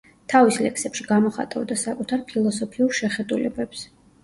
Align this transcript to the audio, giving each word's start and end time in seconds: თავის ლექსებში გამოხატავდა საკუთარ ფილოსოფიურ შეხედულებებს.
თავის 0.31 0.55
ლექსებში 0.67 1.05
გამოხატავდა 1.11 1.77
საკუთარ 1.83 2.25
ფილოსოფიურ 2.33 2.99
შეხედულებებს. 3.03 3.89